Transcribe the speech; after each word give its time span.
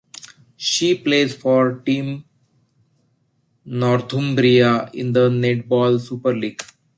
She 0.57 0.95
plays 0.97 1.35
for 1.35 1.73
Team 1.73 2.25
Northumbria 3.65 4.89
in 4.95 5.13
the 5.13 5.29
Netball 5.29 5.99
Superleague. 5.99 6.61